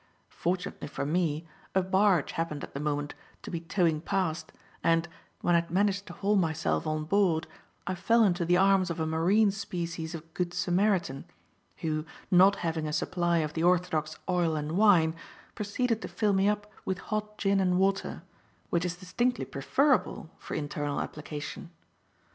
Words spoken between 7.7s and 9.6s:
I fell into the arms of a marine